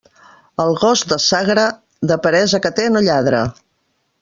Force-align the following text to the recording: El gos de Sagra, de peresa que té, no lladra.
El 0.63 0.71
gos 0.83 1.03
de 1.11 1.17
Sagra, 1.25 1.67
de 2.13 2.19
peresa 2.25 2.63
que 2.67 2.73
té, 2.81 2.89
no 2.95 3.07
lladra. 3.11 3.45